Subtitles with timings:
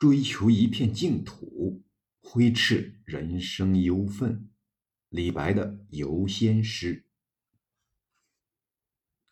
[0.00, 1.84] 追求一片净土，
[2.22, 4.48] 挥斥人生忧愤。
[5.10, 7.04] 李白的游仙诗。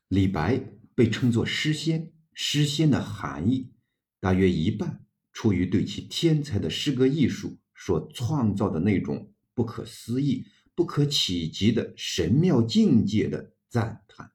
[0.09, 0.62] 李白
[0.95, 3.73] 被称作诗仙，诗仙的含义
[4.21, 10.45] 大约一半出于对其天才的诗歌艺术所创造的那种不可思议、
[10.75, 14.32] 不可企及的神妙境界的赞叹，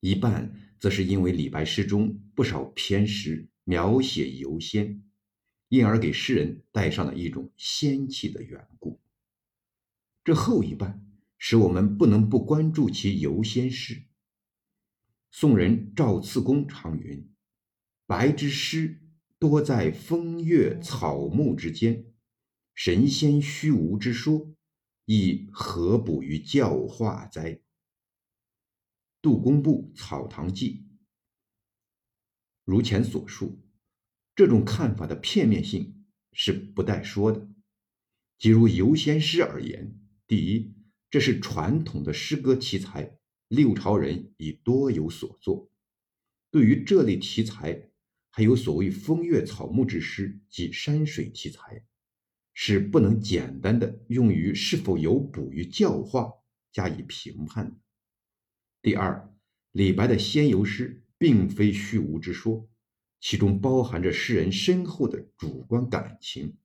[0.00, 5.04] 一半则是因为李白诗中不少篇诗描写游仙，
[5.68, 8.98] 因而给诗人带上了一种仙气的缘故。
[10.24, 11.06] 这后一半
[11.36, 14.04] 使我们不能不关注其游仙诗。
[15.30, 17.30] 宋人赵次公常云
[18.08, 19.02] ：“白之诗
[19.38, 22.06] 多在风月草木之间，
[22.74, 24.50] 神仙虚无之说，
[25.04, 27.60] 亦何补于教化哉？”
[29.20, 30.86] 杜工部《草堂记》。
[32.68, 33.64] 如前所述，
[34.36, 36.04] 这种看法的片面性
[36.34, 37.48] 是不待说的。
[38.36, 39.98] 即如游仙诗而言。
[40.26, 40.74] 第一，
[41.08, 43.16] 这是传统的诗歌题材，
[43.48, 45.70] 六朝人已多有所作。
[46.50, 47.88] 对于这类题材，
[48.28, 51.86] 还有所谓风月草木之诗及山水题材，
[52.52, 56.30] 是不能简单的用于是否有补于教化
[56.70, 57.76] 加以评判的。
[58.82, 59.34] 第二，
[59.72, 62.68] 李白的仙游诗并非虚无之说，
[63.20, 66.56] 其中包含着诗人深厚的主观感情。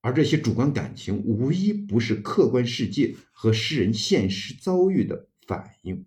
[0.00, 6.04] 而这些主观感情无一不是客观世界和诗人现实遭遇的反应，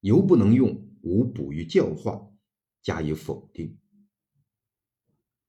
[0.00, 2.28] 犹不能用无补于教化
[2.82, 3.78] 加以否定。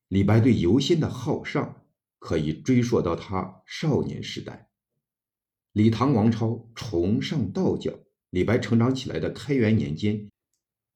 [0.10, 1.84] 李白对游仙的好上，
[2.20, 4.70] 可以追溯到他少年时代。
[5.72, 7.92] 李唐王朝崇尚道教，
[8.30, 10.30] 李白成长起来的开元年间，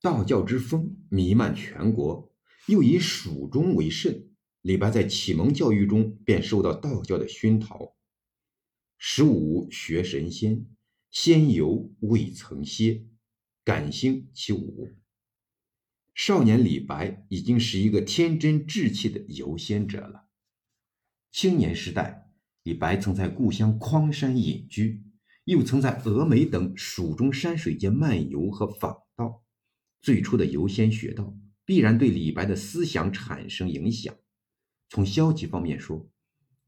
[0.01, 2.31] 道教之风弥漫全国，
[2.67, 4.29] 又以蜀中为甚。
[4.61, 7.95] 李白在启蒙教育中便受到道教的熏陶，
[8.97, 10.65] 十五学神仙，
[11.11, 13.05] 仙游未曾歇，
[13.65, 14.95] 感兴其五。
[16.13, 20.27] 少年李白已经是一个天真稚气的游仙者了。
[21.31, 22.29] 青年时代，
[22.63, 25.03] 李白曾在故乡匡山隐居，
[25.43, 28.97] 又曾在峨眉等蜀中山水间漫游和访。
[30.01, 34.15] 最初的游仙学道，必然对李白的思想产生影响。
[34.89, 36.09] 从消极方面说，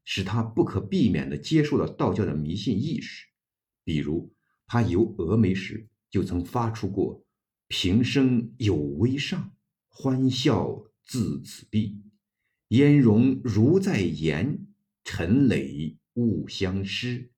[0.04, 3.26] 使他不可避免地接受了道教的迷信意识。
[3.84, 4.32] 比如，
[4.66, 7.24] 他游峨眉时就曾发出过
[7.68, 9.52] “平生有微上，
[9.88, 12.02] 欢笑自此毕。
[12.68, 14.66] 烟容如在言，
[15.04, 17.30] 尘累勿相失。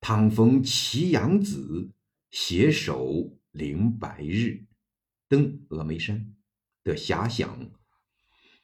[0.00, 1.90] 倘逢祁阳子，
[2.30, 4.64] 携手临白日，
[5.28, 6.34] 登峨眉山”
[6.84, 7.70] 的遐想。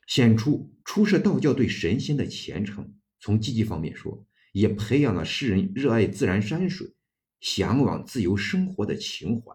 [0.06, 2.94] 显出出设道教对神仙的虔诚。
[3.20, 6.94] 从积极方面说，也培养了诗人热爱自然山水、
[7.40, 9.54] 向往自由生活的情怀。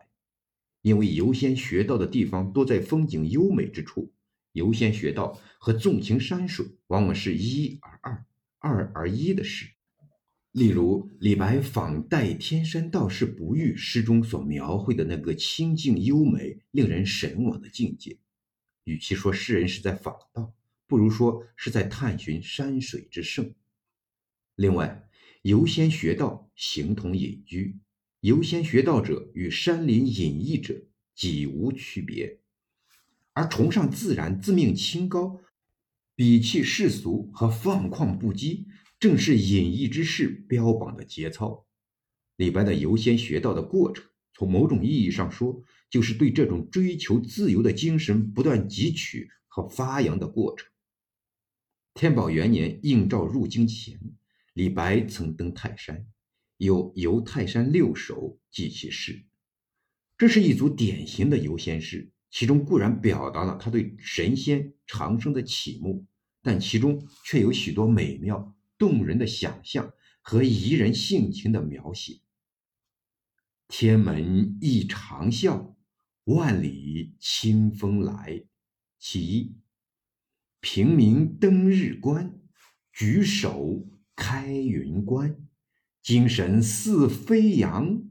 [0.81, 4.13] 因为游仙学道的地方多在风景优美之处，
[4.53, 8.25] 游仙学道和纵情山水往往是一而二、
[8.59, 9.67] 二而一的事。
[10.57, 18.17] 例如李白访代天山道士不遇诗中所描绘的那个清静优美、令人神往的境界。
[18.83, 20.55] 与其说诗人是在访道，
[20.87, 23.53] 不如说是在探寻山水之胜。
[24.55, 25.07] 另外，
[25.43, 27.77] 游仙学道形同隐居，
[28.21, 30.73] 游仙学道者与山林隐逸者
[31.13, 32.39] 几无区别，
[33.33, 35.39] 而崇尚自然、自命清高、
[36.15, 38.65] 鄙弃世俗和放旷不羁，
[38.99, 41.67] 正是隐逸之士标榜的节操。
[42.35, 50.67] 李白的游仙学道的过程，从某种意义上说，就是对这种追求自由的精神不断汲取和发扬的过程。
[51.93, 53.99] 天宝元年应召入京前，
[54.53, 56.07] 李白曾登泰山，
[56.57, 59.25] 有游泰山六首记其事。
[60.15, 66.05] 这是一组典型的游仙诗，其中固然表达了他对神仙长生的启慕，
[66.43, 72.21] 但其中却有许多美妙动人的想象和怡人性情的描写。
[73.67, 75.75] 天门一长啸。
[76.27, 78.43] 万里清风来，
[78.99, 79.55] 其一。
[80.59, 82.37] 平明登日关，
[82.91, 85.47] 举手开云关。
[86.01, 88.03] 精神似飞扬，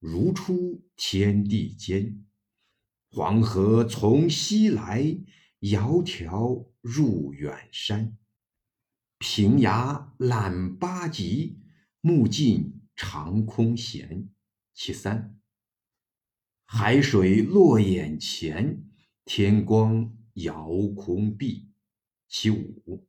[0.00, 2.24] 如出天地间。
[3.08, 5.00] 黄河从西来，
[5.60, 8.18] 窈窕入远山。
[9.22, 11.58] 平崖览八极，
[12.00, 14.30] 目尽长空闲。
[14.72, 15.38] 其三。
[16.64, 18.82] 海水落眼前，
[19.26, 21.68] 天光遥空碧。
[22.28, 23.06] 其五，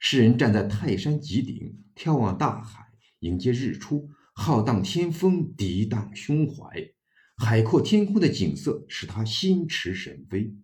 [0.00, 2.84] 诗人站在泰山极顶，眺望大海，
[3.20, 6.66] 迎接日出，浩荡天风，涤荡胸怀。
[7.36, 10.56] 海阔天空的景色使他心驰神飞。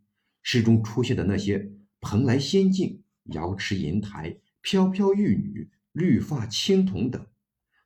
[0.43, 1.71] 诗中出现的那些
[2.01, 7.27] 蓬莱仙境、瑶池银台、飘飘玉女、绿发青铜等，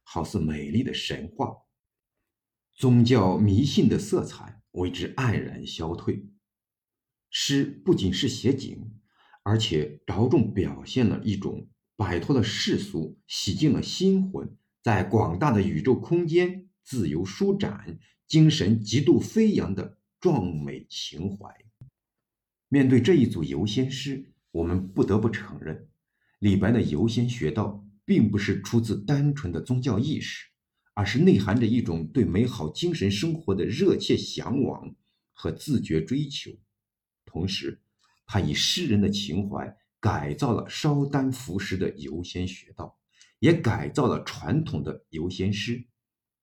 [0.03, 1.57] 好似美丽的神话。
[2.75, 6.27] 宗教迷信的色彩为之黯然消退。
[7.31, 8.93] 诗不仅是写景，
[9.43, 21.53] 而且着重表现了一种摆脱了世俗、洗净了心魂，在广大的宇宙空间自由舒展、精神极度飞扬的壮美情怀。
[22.69, 25.89] 面对这一组游仙诗，我们不得不承认，
[26.39, 30.47] 李白的游仙学道并不是出自单纯的宗教意识，
[30.95, 34.95] 而是内含着一种对美好精神生活的热切向往
[35.33, 36.53] 和自觉追求。
[37.27, 37.81] 同时，
[38.27, 42.97] 他以诗人的情怀改造了烧丹服食的游仙学道，
[43.41, 45.85] 也改造了传统的游仙诗，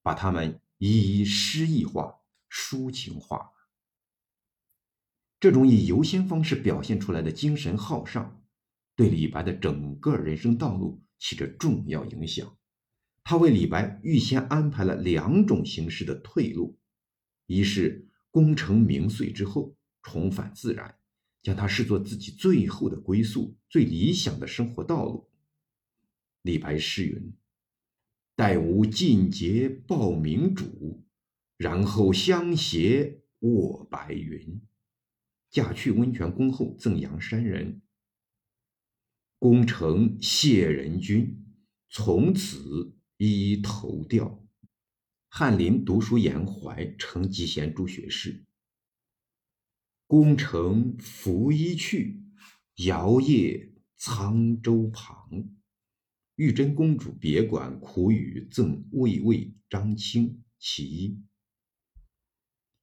[0.04, 2.14] 把它们一一诗意化、
[2.50, 3.50] 抒情化。
[5.42, 8.44] 这种以游仙方式表现出来的精神浩尚，
[8.96, 12.56] 对李白的整个人生道路起着重要影响。
[13.24, 16.78] 他为李白预先安排了两种形式的退路：
[17.48, 20.96] 一是功成名遂之后重返自然，
[21.42, 25.28] 将它视作自己最后的归宿、最理想的生活道路。
[26.44, 27.34] 李白诗云
[28.38, 31.04] ：“待吾尽节报明主，
[31.58, 34.62] 然后相携卧白云。”
[35.51, 37.81] 嫁去温泉宫后赠阳山人，
[39.38, 41.45] 功成谢人君，
[41.89, 44.42] 从此依头吊。
[45.27, 48.45] 翰林读书言怀，成集贤诸学士。
[50.07, 52.24] 功成拂衣去，
[52.86, 55.50] 摇曳沧州旁。
[56.36, 61.21] 玉真公主别馆苦雨，赠魏魏张卿其一。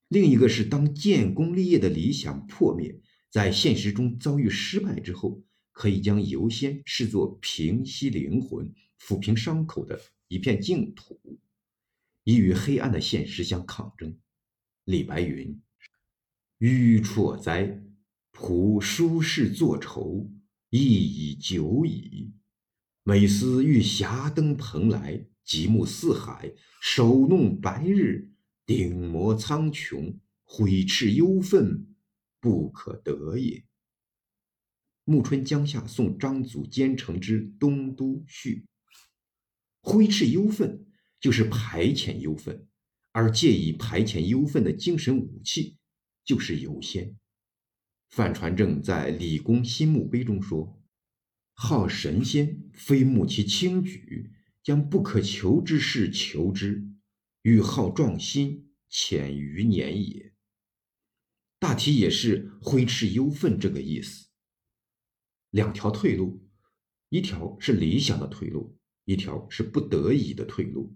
[0.09, 2.99] 另一个是，当建功立业的理想破灭，
[3.31, 11.39] 在现实中遭遇失败之后，可以将游仙视作平息灵魂、抚平伤口的一片净土，
[12.25, 14.17] 以与黑暗的现实相抗争。
[14.85, 15.61] 李白云
[16.57, 17.83] ：“愚辍哉，
[18.33, 20.27] 仆书事作愁，
[20.71, 22.33] 意已久矣。
[23.03, 26.51] 每思欲霞登蓬莱，极目四海，
[26.81, 28.31] 手弄白日。”
[28.69, 31.87] 顶摩苍穹，挥斥忧愤，
[32.38, 33.65] 不可得也。
[35.05, 38.67] 暮春江夏送张祖兼程之《东都序》，
[39.81, 40.85] 挥斥忧愤
[41.19, 42.69] 就是排遣忧愤，
[43.12, 45.79] 而借以排遣忧愤的精神武器
[46.23, 47.17] 就是游仙。
[48.11, 50.79] 范传正在《李公新墓碑》中说
[51.56, 54.31] ：“好神仙，非慕其轻举，
[54.62, 56.87] 将不可求之事求之。”
[57.49, 60.35] 欲好壮心，浅于年也。
[61.59, 64.29] 大体也是挥斥忧愤这个意思。
[65.49, 66.47] 两条退路，
[67.09, 70.95] 一条是理想的退路，一条是不得已的退路。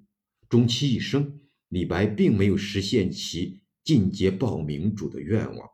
[0.51, 5.67] 终其一生，李白并没有实现其进阶报明主的愿望，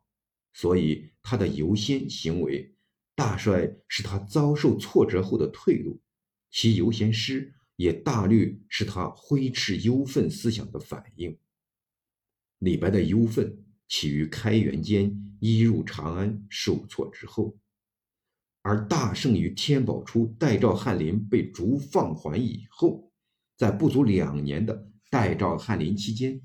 [0.55, 2.77] 所以他的游仙行为，
[3.17, 6.01] 大帅是他遭受挫折后的退路。
[6.53, 7.57] 其游仙诗。
[7.79, 11.39] 也大略是他挥斥忧愤思想的反应。
[12.59, 17.57] 李白的忧愤起于开元间一入长安受挫之后，
[18.63, 23.13] 而大胜于天宝初代赵翰林被逐放还以后，
[23.57, 26.43] 在不足两年的代赵翰林期间，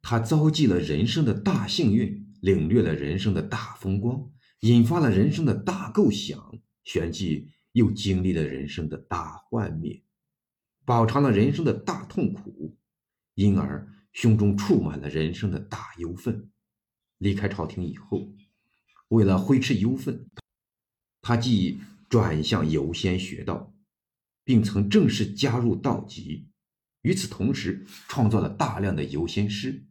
[0.00, 10.02] 他遭际了人生的大幸运，领略了人生的大风光，引发了人生的大构想，旋即又经历了人生的大幻灭。
[10.84, 12.76] 饱尝了人生的大痛苦，
[13.34, 16.50] 因而胸中触满了人生的大忧愤。
[17.18, 18.34] 离开朝廷以后，
[19.08, 20.28] 为了挥斥忧愤，
[21.20, 23.72] 他既转向游仙学道，
[24.44, 26.48] 并曾正式加入道籍。
[27.02, 29.86] 与此同时，创造了大量的游仙诗。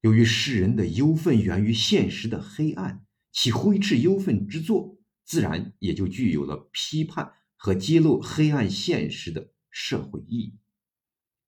[0.00, 9.52] 由于诗人的忧愤源于现实的黑暗，其挥斥忧愤之作，自然也就具有了批判和揭露黑暗现实的。
[9.70, 10.58] 社会意义，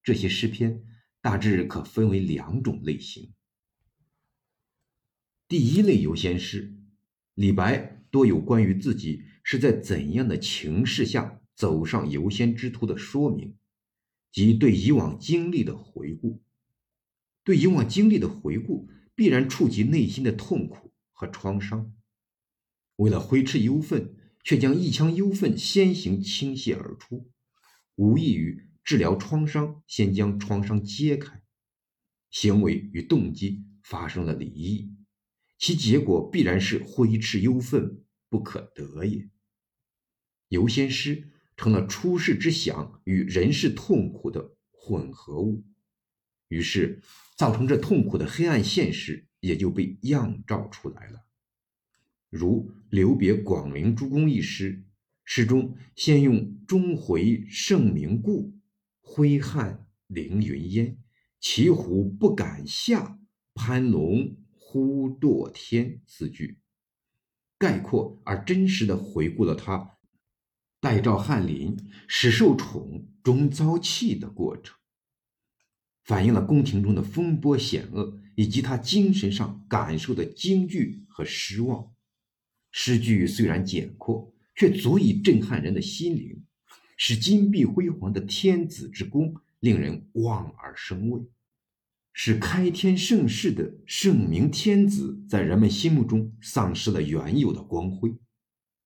[0.03, 0.83] 这些诗篇
[1.21, 3.33] 大致可分为两种类型。
[5.49, 6.77] 第一类游仙诗，
[7.35, 13.57] 李白多有关于自己是在怎样的情势下走上游仙之途的说明，
[14.31, 16.43] 及对以往经历的回顾。
[17.43, 21.93] 对以往经历的回顾，必然触及内心的痛苦和创伤。
[22.97, 27.31] 为了挥斥忧愤，却将一腔忧愤先行倾泻而出，
[28.01, 31.43] 无异于治疗创伤先将创伤揭开。
[32.31, 34.97] 行为与动机发生了离异，
[35.59, 39.29] 其结果必然是挥斥忧愤不可得也。
[40.49, 41.29] 游仙诗
[41.59, 45.67] 成了出世之想与人世痛苦的混合物，
[46.49, 47.03] 于是
[47.37, 51.27] 造成这痛苦的黑暗现实也就被映照出来了。
[52.31, 54.85] 如留别广陵诸公一诗，
[55.33, 58.53] 诗中先用钟回圣明故，
[59.01, 60.99] 挥汗凌云烟。
[61.39, 63.17] 骑虎不敢下，
[63.55, 66.01] 攀龙忽堕天。
[66.05, 66.59] 四句
[67.57, 69.99] 概括而真实的回顾了他
[70.81, 71.77] 代赵翰林
[72.09, 74.77] 始受宠终遭弃的过程，
[76.03, 81.95] 反映了宫廷中的风波险恶以及他精神上感受的惊惧和失望。
[82.73, 86.45] 诗句虽然简阔，却足以震撼人的心灵，
[86.95, 89.35] 使金碧辉煌的天子之宫。
[89.59, 91.23] 令人望而生畏，
[92.13, 98.15] 使开天盛世的圣明天子在人们心目中丧失了原有的光辉。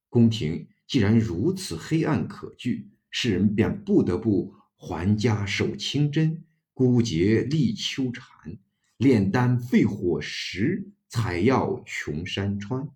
[0.09, 8.59] 宫廷既然如此黑暗可惧，世人便不得不还家守清真，孤节立秋蝉，
[8.97, 12.89] 炼丹废火石，采药穷山川，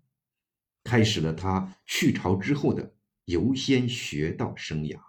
[0.89, 4.99] 开始了他去朝之后的游仙学道生涯。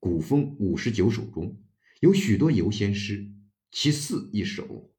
[0.00, 1.62] 古风五十九首中
[2.00, 3.30] 有许多游仙诗，
[3.70, 4.90] 其四一首，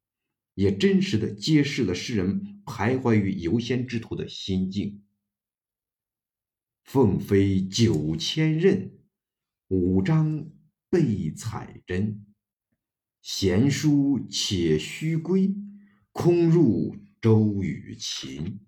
[0.54, 5.04] 也真实的揭示了诗人徘徊于游仙之途的心境。
[6.84, 8.92] 凤飞九千仞，
[9.70, 10.48] 五张
[10.92, 12.24] 被彩针。
[13.24, 15.56] 闲书且须归，
[16.12, 18.60] 空入周与秦。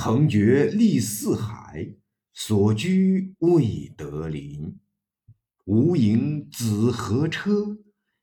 [0.00, 1.96] 横绝历四海，
[2.32, 4.78] 所居未得邻。
[5.64, 7.76] 无影子何车，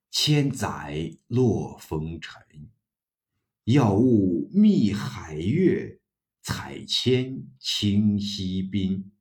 [0.09, 2.41] 千载落风尘。
[3.65, 5.99] 要悟觅海月，
[6.41, 9.11] 采铅清溪滨。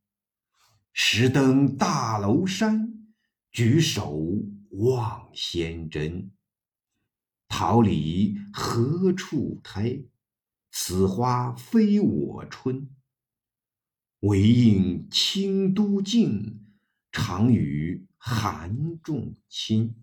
[0.92, 3.08] 时登大娄山，
[3.50, 4.23] 举手
[4.70, 6.30] 望仙真。
[7.49, 10.00] 桃李何处开？
[10.76, 12.90] 此花非我春。
[14.23, 16.66] 唯应清都净，
[17.12, 18.09] 常与。
[18.16, 19.95] 韩重卿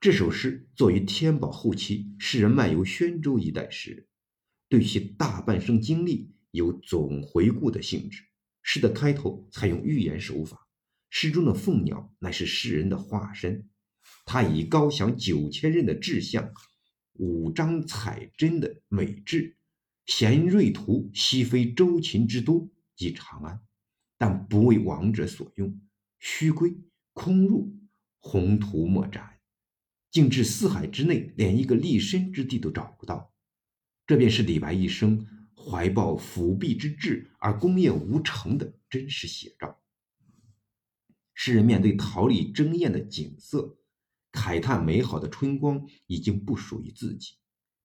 [0.00, 4.08] 这首诗作于天宝后期诗人漫游宣州一带时，
[4.66, 8.24] 对其大半生经历有总回顾的性质。
[8.62, 10.66] 诗的开头采用寓言手法，
[11.10, 13.68] 诗中的凤鸟乃是诗人的化身，
[14.24, 16.54] 他以高翔九千仞的志向，
[17.22, 19.56] 五张彩针的美志，
[20.06, 23.60] 衔锐图西非周秦之都即长安，
[24.18, 25.80] 但不为王者所用。
[26.18, 26.76] 虚归
[27.12, 27.78] 空入，
[28.18, 29.38] 宏图莫展，
[30.10, 33.32] 竟至四海之内，连一个立身之地都找不到。
[34.04, 35.24] 这便是李白一生
[35.54, 39.80] 怀抱辅弼之志而功业无成的真实写照。
[41.34, 43.78] 诗人面对桃李争艳的景色，
[44.32, 47.34] 慨叹美好的春光已经不属于自己，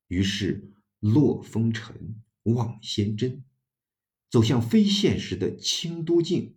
[0.07, 3.43] 于是落风尘，望仙真，
[4.29, 6.55] 走向非现实的清都境。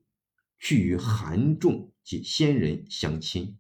[0.63, 3.57] 去与韩仲及仙人相亲。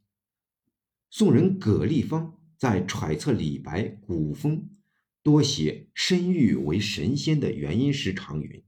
[1.08, 4.68] 宋人葛立芳在揣测李白古风
[5.22, 8.62] 多写身欲为神仙的原因时，常云：“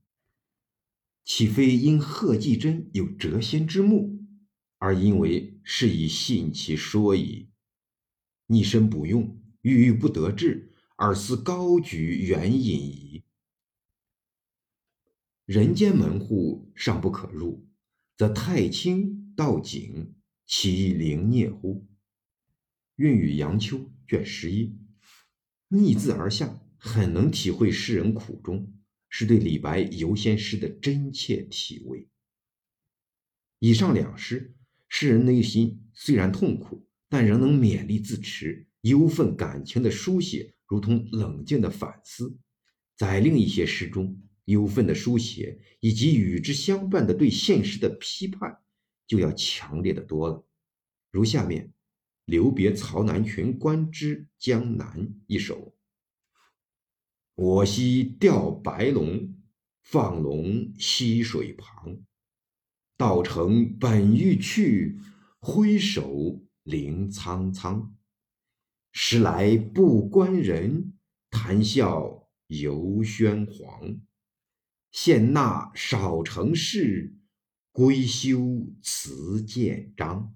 [1.26, 4.24] 岂非因贺季真有谪仙之目，
[4.78, 7.50] 而因为是以信其说矣？
[8.52, 13.24] 逆身不用，郁郁不得志，而思高举远引矣。
[15.46, 17.66] 人间门户尚不可入。”
[18.14, 20.14] 则太清道景，
[20.46, 21.88] 其灵孽乎？
[22.96, 24.78] 韵语杨秋卷十一，
[25.68, 28.72] 逆字而下，很能体会诗人苦衷，
[29.08, 32.06] 是对李白游仙诗的真切体味。
[33.58, 34.54] 以上两诗，
[34.88, 42.38] 诗人内心虽然痛苦，但仍能勉力自持，忧愤感情的书写，如同冷静的反思。
[42.96, 44.18] 在另一些诗中。
[44.46, 48.58] 忧愤的书写，以及与之相伴的对现实的批判，
[49.06, 50.44] 就要强烈的多了。
[51.10, 51.66] 如下面
[52.24, 55.76] 《留别曹南群观之江南》一首：
[57.36, 59.32] 我昔钓白龙，
[59.82, 62.00] 放龙溪水旁。
[62.96, 64.98] 道成本欲去，
[65.38, 67.94] 挥手凌苍苍。
[68.92, 70.92] 时来不关人，
[71.30, 74.00] 谈笑游轩黄。
[74.90, 77.16] 献纳少成事，
[77.72, 80.34] 归休辞建章。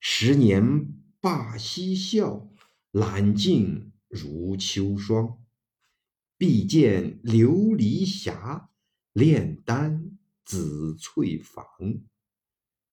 [0.00, 2.50] 十年罢嬉笑，
[2.90, 5.38] 揽镜如秋霜。
[6.36, 8.66] 必见琉璃匣，
[9.12, 11.64] 炼丹紫翠房。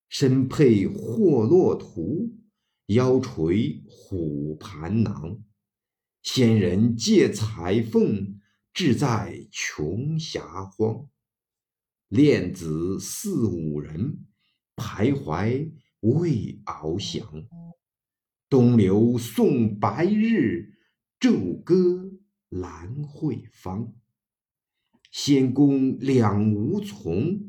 [0.08, 2.38] 身佩霍洛图，
[2.86, 5.42] 腰垂虎盘囊。
[6.22, 8.40] 仙人借彩凤。
[8.76, 11.08] 志在穷霞荒，
[12.08, 14.26] 恋子四五人，
[14.76, 17.26] 徘徊未翱翔。
[18.50, 20.74] 东流送白日，
[21.18, 22.18] 昼歌
[22.50, 23.94] 兰蕙芳。
[25.10, 27.40] 仙宫两无从，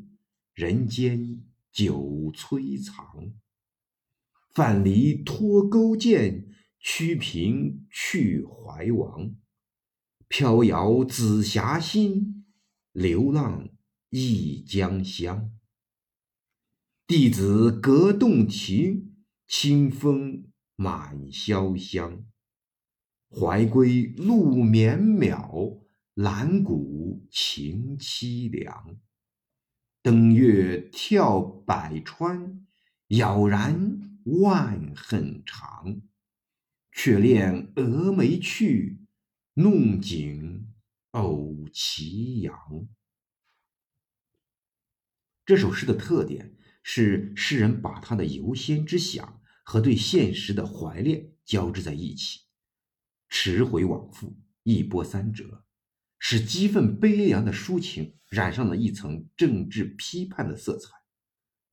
[0.54, 3.34] 人间酒摧藏。
[4.58, 6.48] 范蠡托钩践，
[6.80, 9.36] 屈平去怀王。
[10.26, 12.44] 飘摇紫霞心，
[12.90, 13.68] 流浪
[14.10, 15.52] 忆江乡。
[17.06, 19.14] 弟子隔洞庭，
[19.46, 22.24] 清风满潇湘。
[23.30, 25.84] 怀归路绵渺，
[26.14, 28.98] 兰谷情凄凉。
[30.02, 32.66] 登月眺百川，
[33.06, 36.02] 杳然万恨长。
[36.92, 39.00] 却恋蛾眉去。
[39.54, 40.72] 弄景
[41.10, 42.54] 偶奇阳。
[45.44, 46.54] 这首诗的特点
[46.84, 52.42] 是，诗人把他的游仙之想和对现实的怀恋交织在一起，
[53.28, 55.64] 迟回往复，一波三折，
[56.20, 60.97] 使激愤悲凉的抒情染上了一层政治批判的色彩。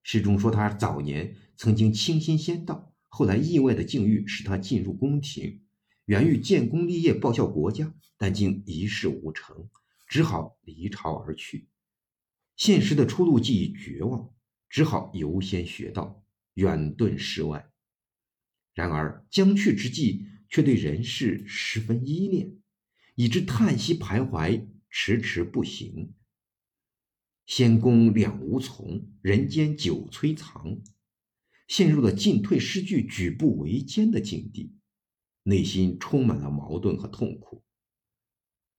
[0.07, 5.63] 诗中说，他早年曾经倾心仙道，后来意外的境遇使他进入宫廷。
[6.05, 9.67] 原欲建功立业报效国家，但竟一事无成，
[10.07, 11.69] 只好离朝而去。
[12.55, 14.31] 现实的出路既已绝望，
[14.69, 17.71] 只好游仙学道，远遁世外。
[18.75, 22.59] 然而将去之际，却对人世十分依恋，
[23.15, 26.13] 以致叹息徘徊，迟迟不行。
[27.45, 30.81] 仙宫两无从，人间酒摧藏，
[31.67, 34.75] 陷入了进退失据、举步维艰的境地。
[35.43, 37.63] 内心充满了矛盾和痛苦。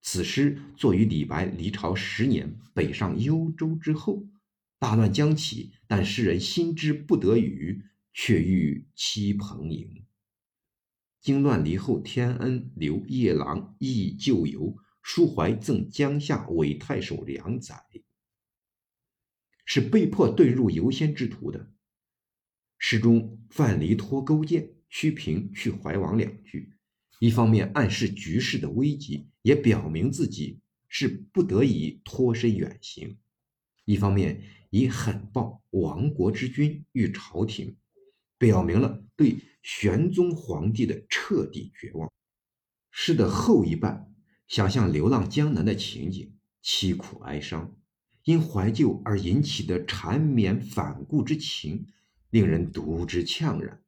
[0.02, 4.28] 此诗作于李白离朝十年，北上幽州之后，
[4.78, 10.04] 大乱将起，但诗人心知不得已，却欲栖蓬营。
[11.20, 17.80] 经乱离后，天恩留夜郎忆旧游，抒怀赠江夏韦太守梁载，
[19.66, 21.70] 是被迫遁入游仙之途的。
[22.78, 24.72] 诗中范蠡托钩践。
[24.88, 26.72] 屈平去怀王两句，
[27.18, 33.16] 一方面暗示局势的危急，也表明自己是不得已脱身远行；
[33.84, 37.76] 一方面以狠报亡国之君于朝廷，
[38.38, 42.10] 表明了对玄宗皇帝的彻底绝望。
[42.92, 44.14] 诗的后一半
[44.46, 47.76] 想象流浪江南的情景，凄苦哀伤，
[48.26, 51.86] 因怀旧而引起的缠绵反顾之情，
[52.30, 53.84] 令人读之怅然。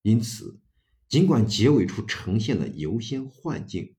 [0.00, 0.58] 因此，
[1.06, 3.94] 尽管结尾处呈现了游仙幻境，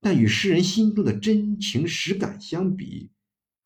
[0.00, 3.10] 但与诗人心中的真情实感相比，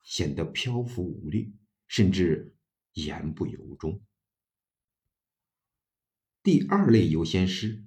[0.02, 1.54] 显得漂浮无力，
[1.86, 2.56] 甚至
[2.94, 4.02] 言不由衷。
[6.42, 7.84] 第二类游仙诗，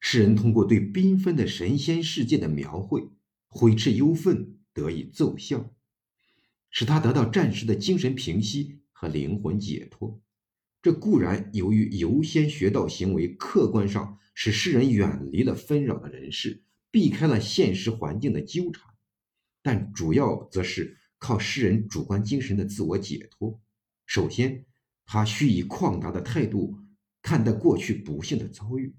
[0.00, 3.10] 诗人通过对缤纷的神仙世界的描绘，
[3.48, 5.74] 挥斥忧愤，得以奏效，
[6.70, 10.20] 使他得到暂时的精神平息和灵魂解脱。
[10.80, 18.94] 这固然由于游仙学道行为客观上使诗人远离了纷扰的人世，避开了现实环境的纠缠，
[19.60, 23.60] 但主要则是靠诗人主观精神的自我解脱。
[24.06, 24.66] 首先，
[25.04, 26.78] 他需以旷达的态度
[27.20, 28.94] 看待过去不幸的遭遇，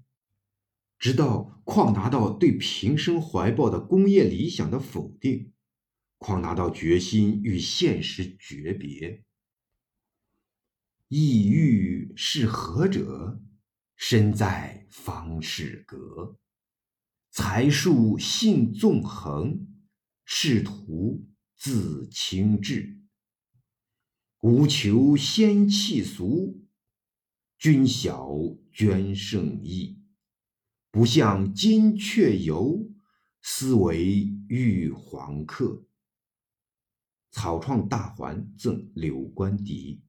[0.98, 5.52] 直到旷达到对平生怀抱的工业理想的否定，
[6.20, 9.24] 况达到决心与现实诀别。
[11.08, 13.40] 意欲是何者？
[13.96, 16.38] 身在方士阁。
[17.30, 19.66] 才术性纵横，
[20.26, 23.00] 仕途自清志。
[24.42, 26.66] 无求仙气俗，
[27.58, 28.28] 君晓
[28.70, 30.02] 捐圣意。
[30.90, 32.90] 不向金阙游，
[33.40, 35.86] 思为玉皇客。
[37.30, 40.02] 草创大环赠柳官狄。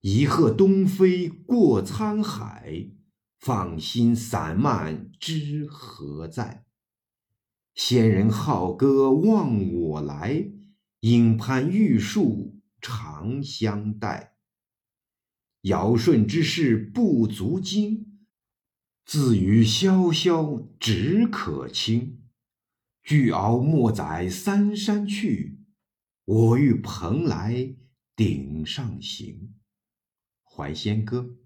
[0.00, 2.90] 一鹤东飞过沧海，
[3.38, 6.64] 放心散漫知何在？
[7.74, 10.50] 仙人好歌望我来，
[11.00, 14.36] 影攀玉树长相待。
[15.62, 18.20] 尧舜之事不足惊，
[19.04, 22.17] 自与萧萧只可亲。
[23.08, 25.60] 巨鳌莫载三山去，
[26.26, 27.74] 我欲蓬莱
[28.14, 29.54] 顶上行。
[30.44, 31.38] 怀仙歌。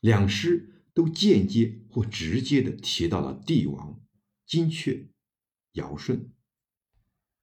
[0.00, 4.02] 两诗都间接或直接的提到了帝王、
[4.44, 5.10] 金阙、
[5.74, 6.32] 尧舜，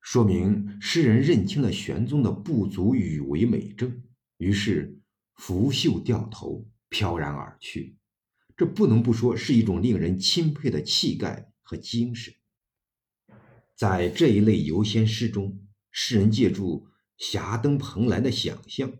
[0.02, 4.04] 说明诗人认清了玄宗的不足与为美政，
[4.40, 5.00] 于是
[5.36, 7.98] 拂袖掉头，飘然而去。
[8.58, 12.34] 这不能不说是一种令人钦佩的气概和精神。
[13.78, 16.88] 在这一类游仙诗中，诗人借助
[17.20, 18.92] 霞登蓬莱的想象，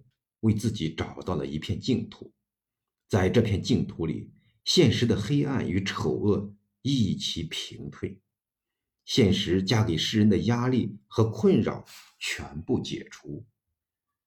[0.42, 2.32] 为自己找到了一片净土。
[3.10, 4.32] 在这片净土里，
[4.64, 8.22] 现实的黑暗与丑恶一齐平退，
[9.04, 11.84] 现实加给诗人的压力和困扰
[12.20, 13.48] 全部解除，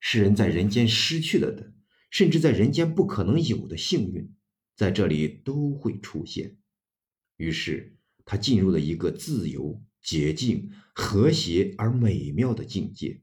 [0.00, 1.72] 诗人在人间失去了的，
[2.10, 4.34] 甚至在人间不可能有的幸运，
[4.74, 6.58] 在这里都会出现。
[7.36, 13.22] 于是他进入了一个自由、洁净、和谐而美妙的境界，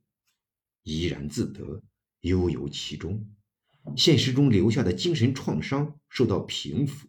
[0.83, 1.83] 怡然自得，
[2.21, 3.29] 悠游其中。
[3.95, 7.07] 现实中留下的精神创伤受到平抚，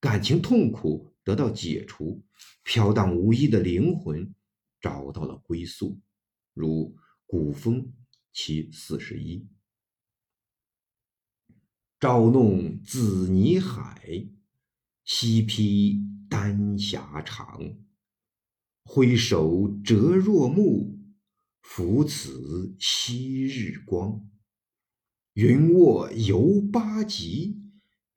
[0.00, 2.24] 感情痛苦得到解除，
[2.62, 4.34] 飘荡无依的灵魂
[4.80, 6.00] 找到了归宿。
[6.54, 7.92] 如古风
[8.32, 9.46] 其四十一：
[11.98, 14.28] 朝弄紫泥海，
[15.04, 17.60] 夕披丹霞长。
[18.84, 20.98] 挥手折若木，
[21.62, 24.28] 扶此昔日光。
[25.34, 27.62] 云卧游八极，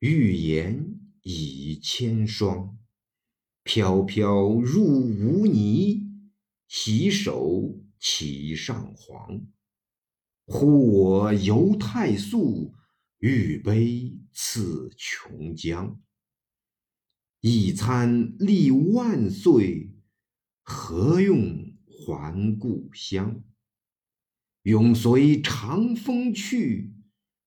[0.00, 2.76] 玉颜已千霜。
[3.62, 6.02] 飘飘入污泥，
[6.68, 9.46] 洗手起上黄。
[10.44, 12.74] 呼我游太素，
[13.20, 15.96] 玉杯赐琼浆。
[17.40, 19.93] 一餐历万岁，
[20.64, 23.44] 何用还故乡？
[24.62, 26.92] 永随长风去。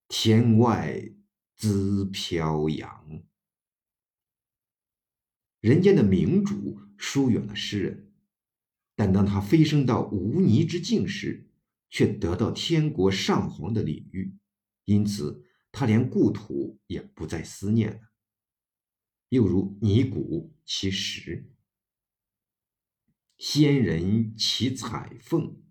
[0.10, 1.12] 天外
[1.58, 3.22] 姿飘扬，
[5.60, 8.14] 人间的明主疏远了诗人，
[8.96, 11.50] 但当他飞升到无泥之境时，
[11.90, 14.34] 却得到天国上皇的礼遇，
[14.86, 18.00] 因此他连故土也不再思念了。
[19.28, 21.52] 又如泥古其实，
[23.38, 25.62] 仙人骑彩凤，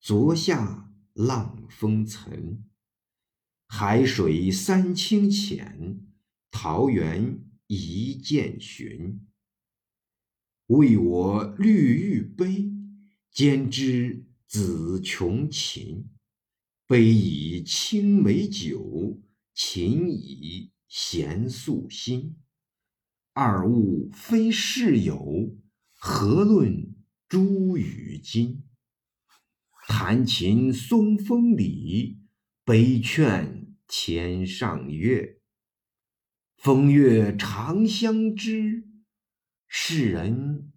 [0.00, 2.64] 昨夏浪风尘。
[3.68, 6.00] 海水三清浅，
[6.50, 9.24] 桃源一见寻。
[10.66, 12.68] 为我绿玉杯，
[13.30, 16.10] 兼之紫琼琴。
[16.88, 19.22] 杯以青梅酒，
[19.54, 22.36] 琴以闲素心。
[23.34, 25.56] 二物非室友，
[26.00, 26.94] 何论
[27.28, 28.62] 珠与金？
[29.88, 32.20] 弹琴松风里。
[32.64, 35.40] 悲劝天上月，
[36.58, 38.86] 风月长相知，
[39.66, 40.70] 世人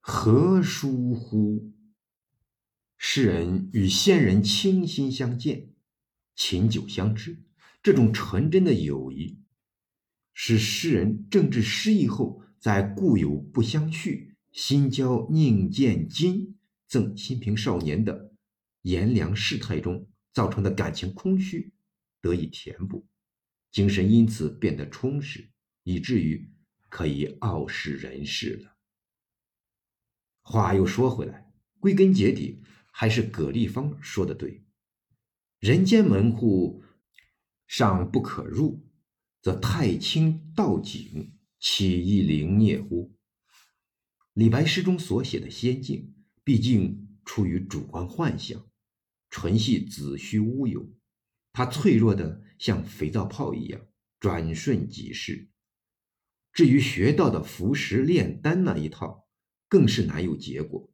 [0.00, 1.72] 何殊乎？
[2.98, 5.68] 世人与仙人倾心相见，
[6.34, 7.44] 琴酒相知，
[7.80, 9.40] 这种纯真的友谊，
[10.32, 16.56] 是诗人政治失意后，在故友不相续，心交宁见金，
[16.88, 18.32] 赠新平少年的
[18.80, 20.08] 炎凉世态中。
[20.32, 21.72] 造成的感情空虚
[22.20, 23.06] 得以填补，
[23.70, 25.48] 精神因此变得充实，
[25.84, 26.50] 以至于
[26.88, 28.76] 可以傲视人世了。
[30.42, 34.64] 话又说回来，归根结底还是葛丽芳说的对
[35.60, 36.82] ：“人间门户
[37.68, 38.84] 尚不可入，
[39.40, 43.14] 则太清道景岂易灵孽乎？”
[44.34, 48.68] 李白诗中所写的仙境，毕竟出于主观幻想。
[49.30, 50.92] 纯系子虚乌有，
[51.52, 53.80] 它脆弱的像肥皂泡一样，
[54.20, 55.50] 转瞬即逝。
[56.52, 59.28] 至于学到的服食炼丹那一套，
[59.68, 60.92] 更是难有结果。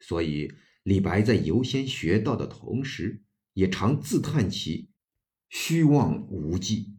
[0.00, 0.52] 所以
[0.84, 3.24] 李白在游仙学道的同时，
[3.54, 4.90] 也常自叹其
[5.48, 6.96] 虚妄无际。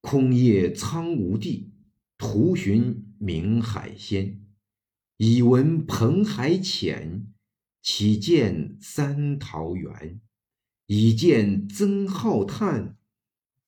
[0.00, 1.72] 空叶苍梧地，
[2.16, 4.40] 徒寻明海仙。
[5.18, 7.30] 已闻蓬海浅。
[7.82, 10.22] 岂见三桃源？
[10.86, 12.96] 已见曾浩叹，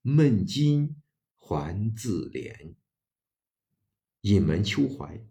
[0.00, 0.96] 闷今
[1.36, 2.74] 还自怜。
[4.22, 5.22] 隐门秋怀，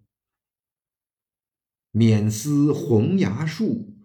[1.89, 3.95] 免思红崖树，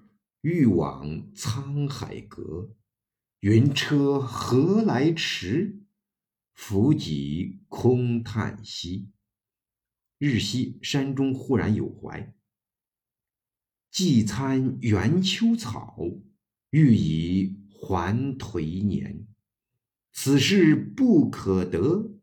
[0.40, 2.74] 欲往沧海阁。
[3.40, 5.82] 云车何来迟？
[6.54, 9.10] 扶楫空叹息。
[10.18, 12.34] 日夕山中忽然有怀。
[13.90, 15.98] 寄餐元秋草，
[16.70, 19.26] 欲以还颓年。
[20.12, 22.18] 此事不可得，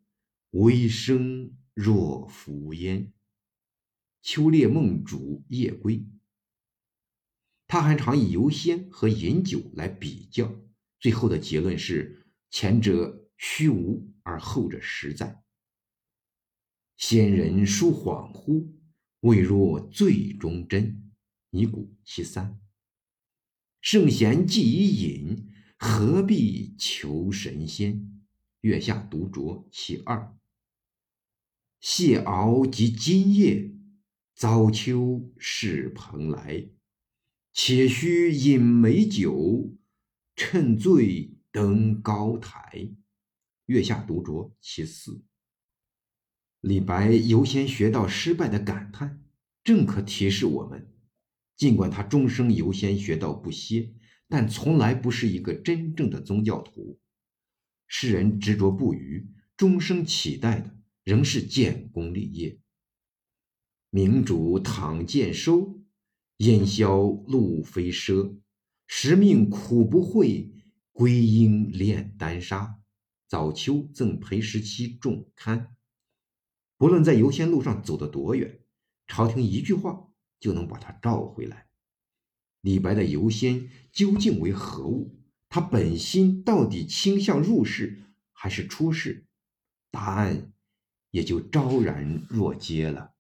[0.51, 3.13] 微生若浮烟。
[4.21, 6.06] 秋猎梦主夜归。
[7.67, 10.51] 他还常以游仙和饮酒来比较。
[10.99, 15.42] 最后的结论是：前者虚无，而后者实在。
[16.97, 18.67] 仙人书恍惚，
[19.21, 21.12] 未若醉中真。
[21.49, 22.60] 尼古其三。
[23.82, 28.23] 圣贤既已饮，何必求神仙？
[28.62, 30.38] 月下独酌其二。
[31.79, 33.71] 谢敖及今夜，
[34.34, 36.69] 早秋是蓬莱。
[37.51, 39.75] 且须饮美酒。
[40.36, 42.89] 趁醉登高台，
[43.67, 45.23] 月下独酌其四。
[46.63, 49.21] 李白游仙学到失败的感叹，
[49.65, 50.88] 正可提示我们：
[51.58, 53.93] 尽管他终生游仙学到不歇，
[54.30, 57.02] 但从来不是一个真正的宗教徒。
[57.86, 60.73] 世人执着不渝，终生期待的
[61.04, 62.58] 仍是建功立业。
[63.89, 65.84] 明主倘见收，
[66.38, 68.38] 烟消路飞奢。
[68.88, 70.49] 时命苦不会，
[70.93, 72.80] 归因炼丹砂。
[73.28, 75.76] 早秋赠裴十七重刊。
[76.84, 78.60] 无论在游仙路上走得多远，
[79.08, 81.67] 朝廷一句话就能把他召回来。
[82.60, 85.17] 李白的游仙究竟为何物？
[85.48, 89.26] 他本心到底倾向入世还是出世？
[89.91, 90.52] 答案
[91.12, 93.12] 也就昭然若揭了。